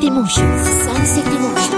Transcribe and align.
Sunset 0.00 1.26
Emotions. 1.26 1.77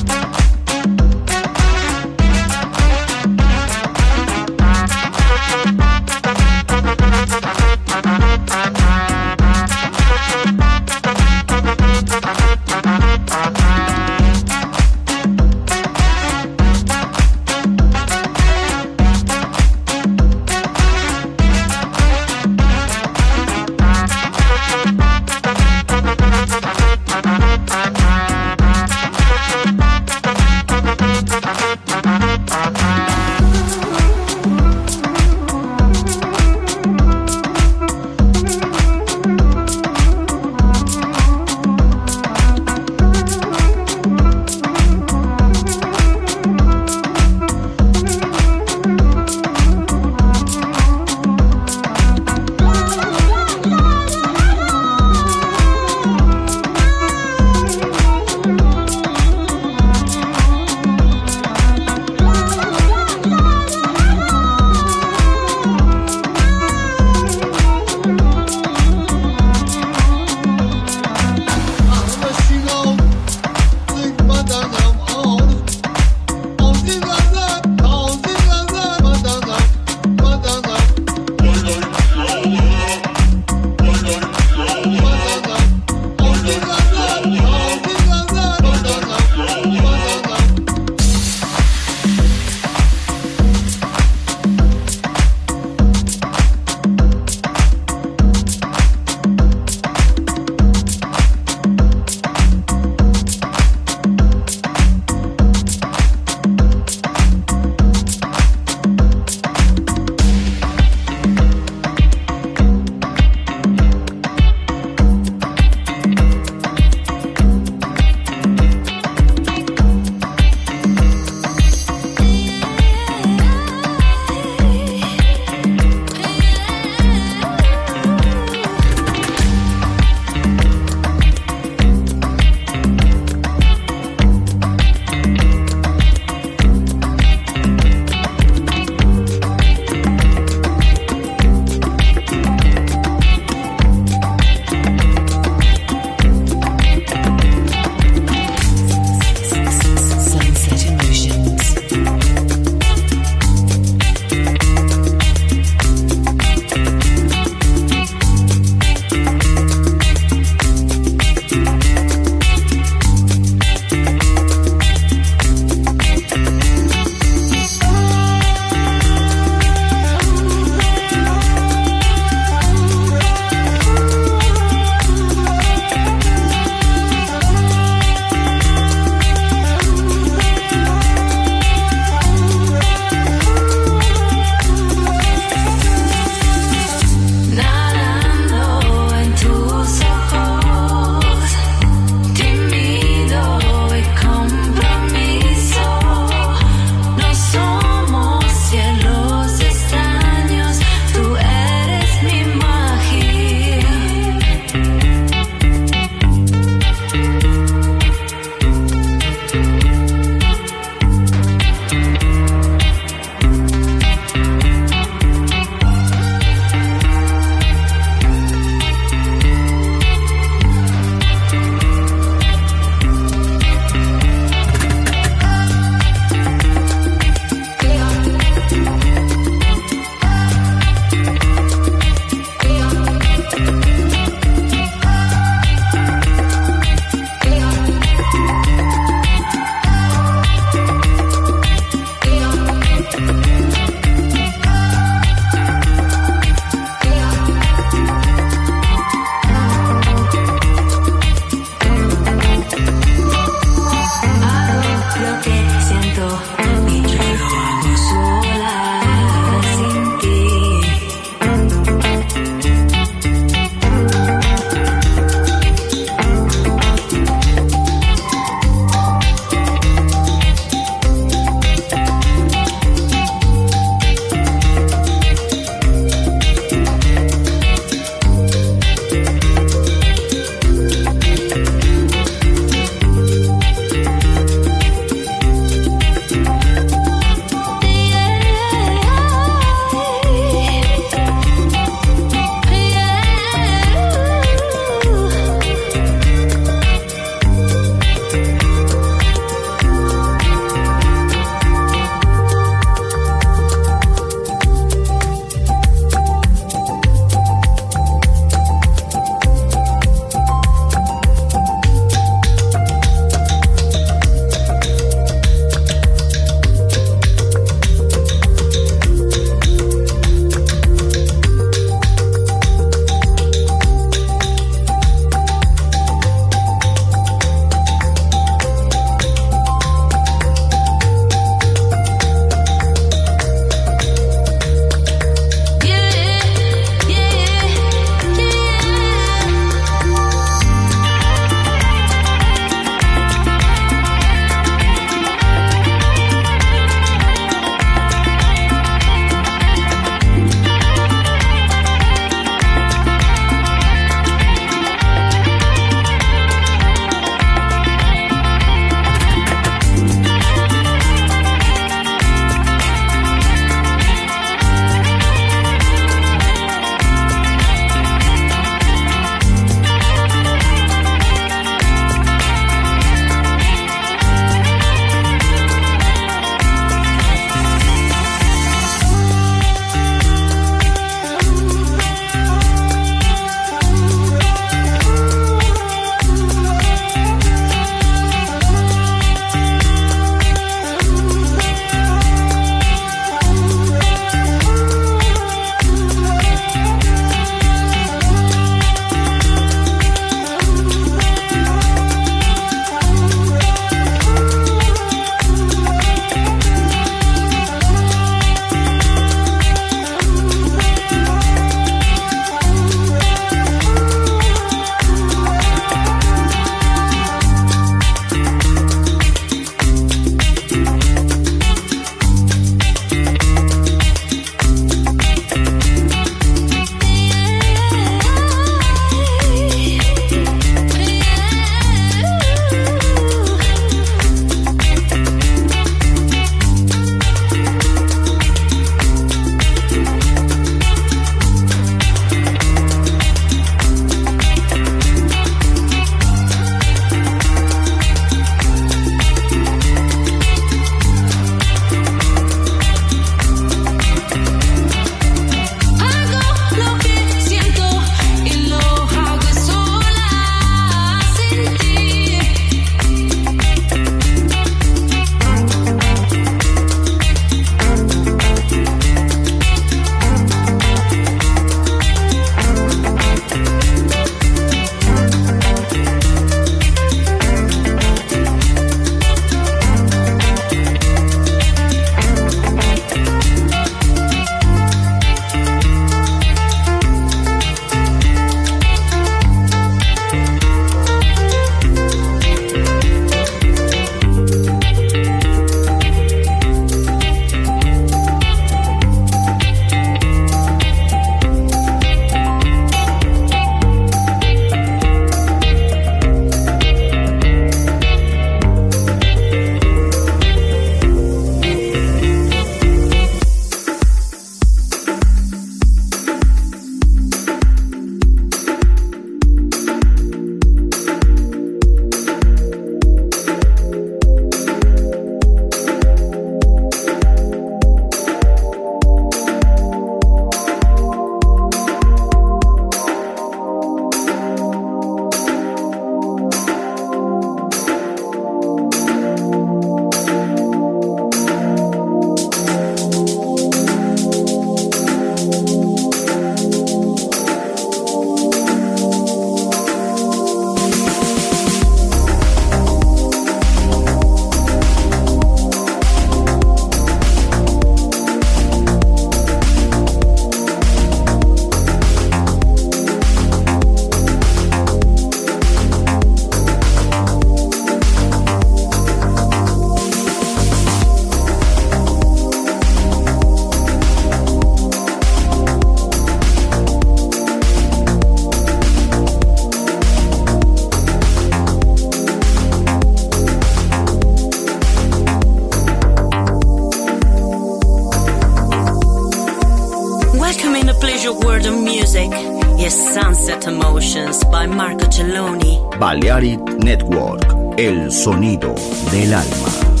Emotions 593.91 594.41
by 594.45 594.65
Marco 594.67 595.05
Celloni. 595.11 595.77
Balearic 595.99 596.61
Network, 596.81 597.43
el 597.77 598.09
sonido 598.09 598.73
del 599.11 599.33
alma. 599.33 600.00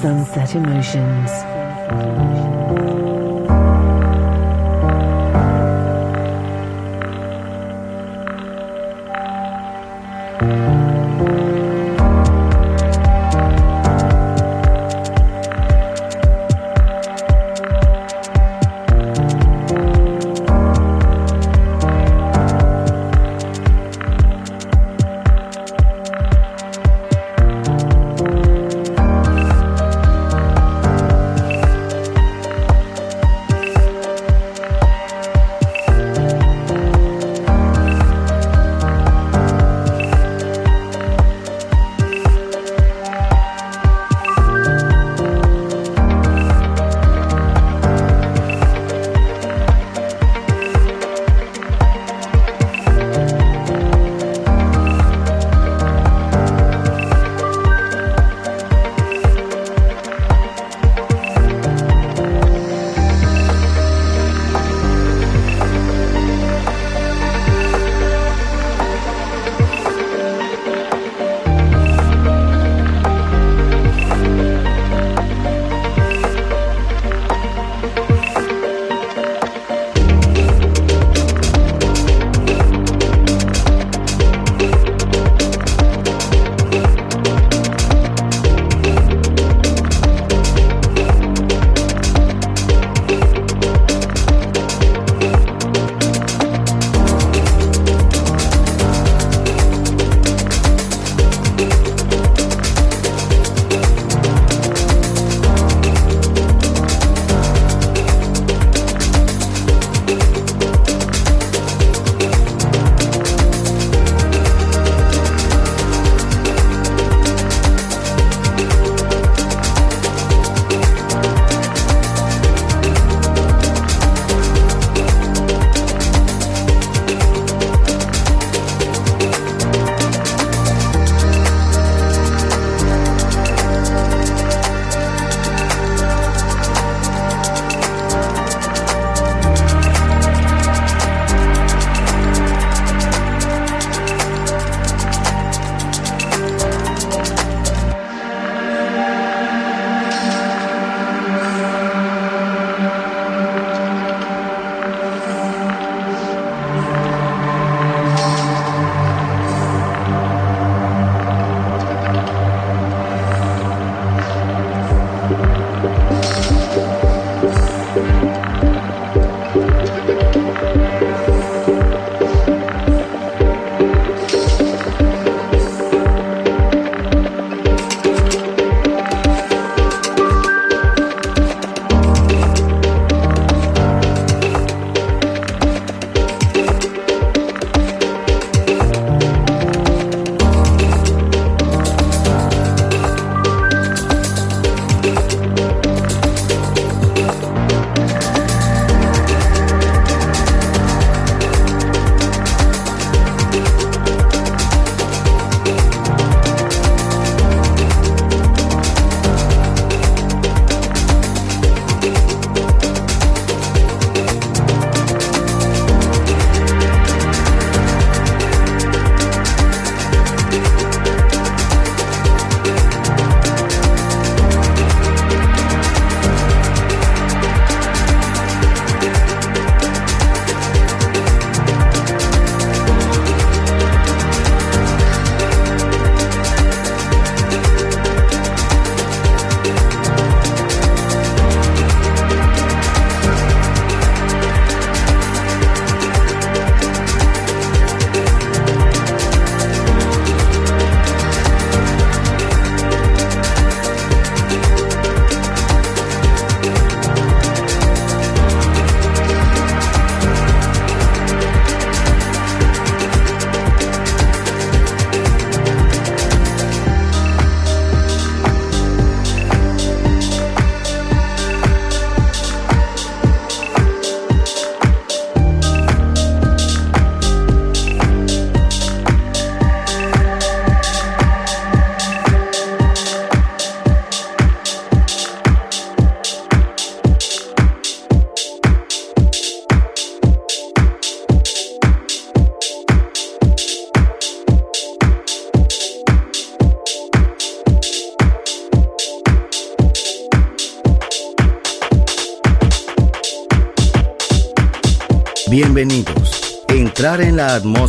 Sunset 0.00 0.54
Emotions. 0.54 1.37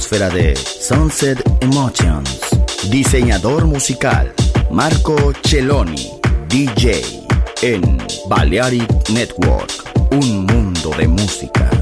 Atmósfera 0.10 0.30
de 0.30 0.56
Sunset 0.56 1.40
Emotions. 1.62 2.40
Diseñador 2.90 3.66
musical 3.66 4.34
Marco 4.72 5.16
Celloni, 5.44 6.10
DJ 6.48 7.02
en 7.62 7.98
Balearic 8.28 9.10
Network. 9.10 9.72
Un 10.12 10.46
mundo 10.46 10.92
de 10.98 11.08
música. 11.08 11.79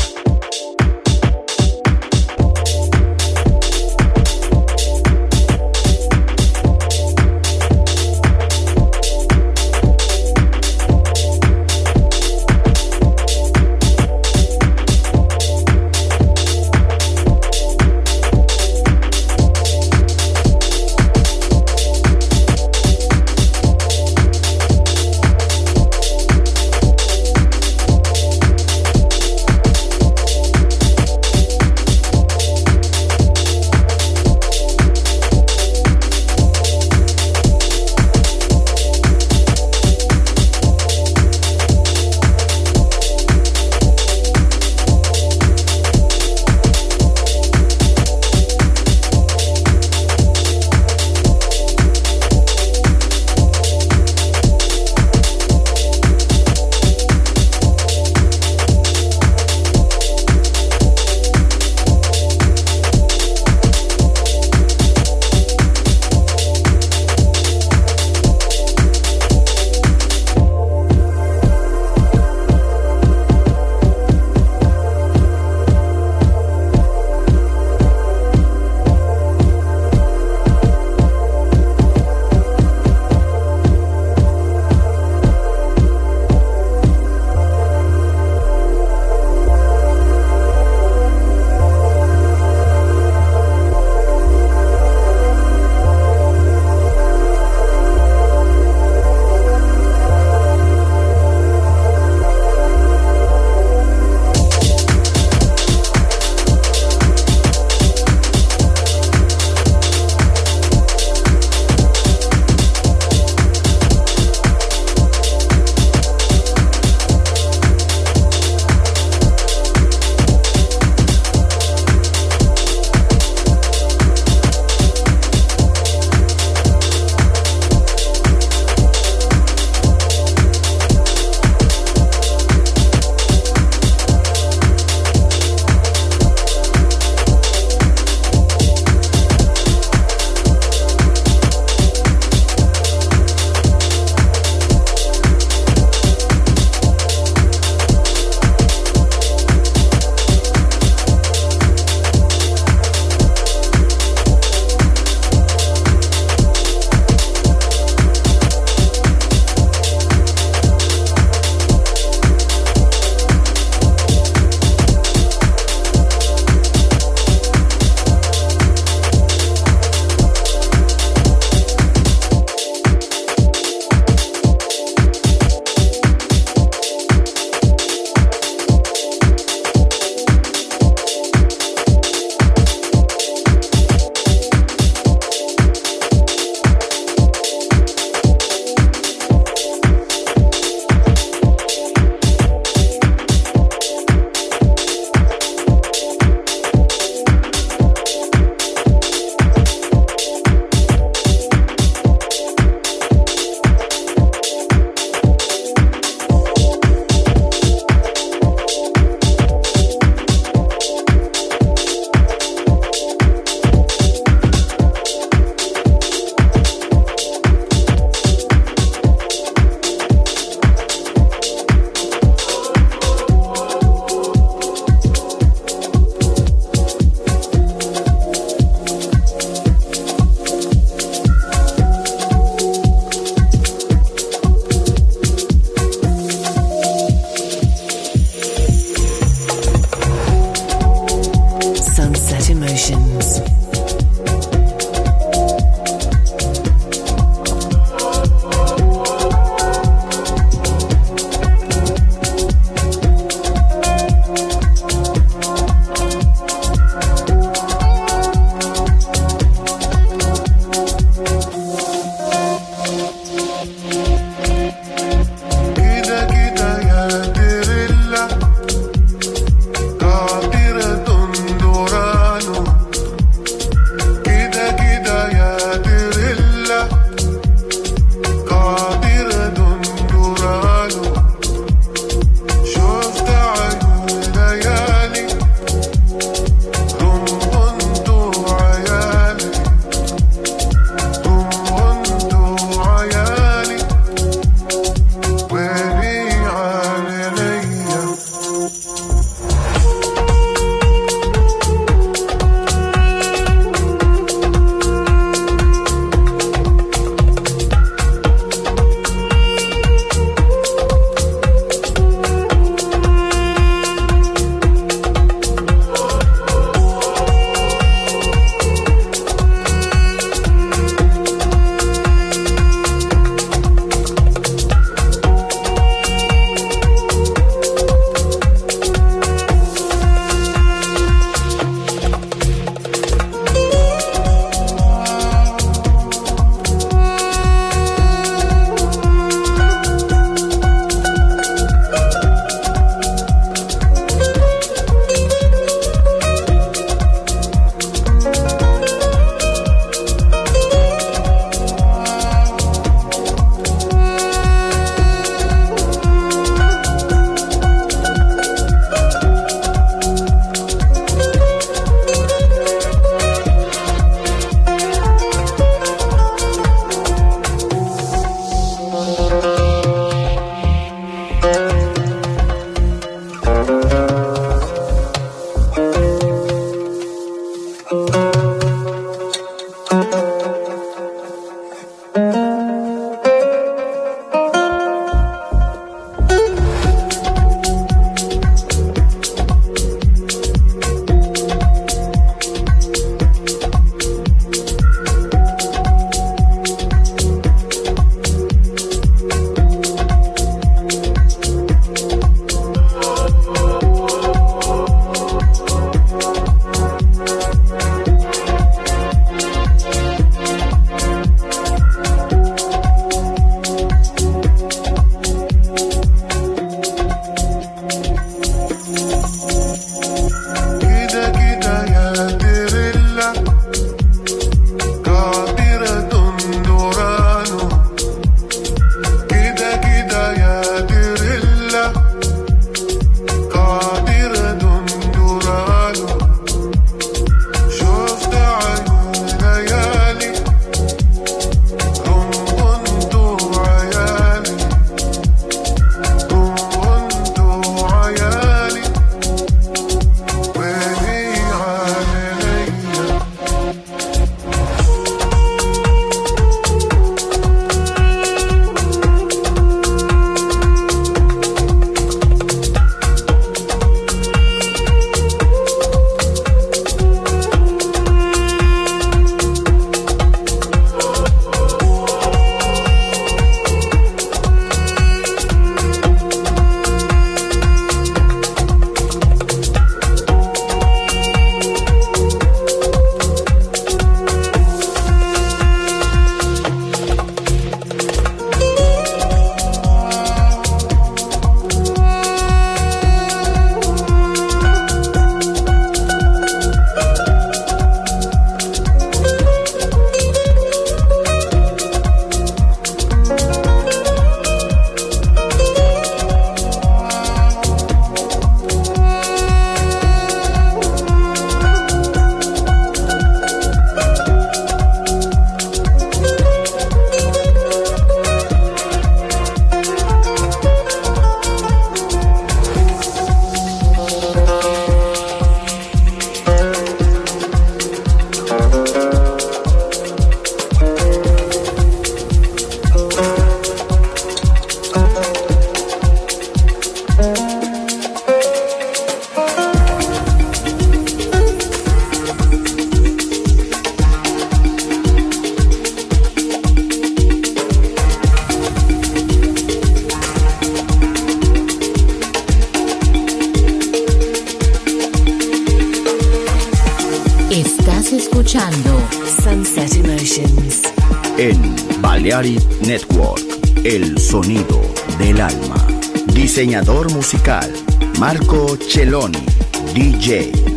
Diseñador 566.58 567.14
musical, 567.14 567.72
Marco 568.18 568.80
Celloni, 568.80 569.45
DJ. 569.93 570.76